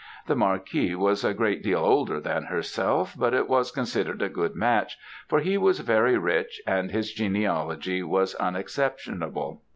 [0.25, 4.55] The Marquis was a great deal older than herself, but it was considered a good
[4.55, 9.61] match, for he was very rich, and his genealogy was unexceptionable.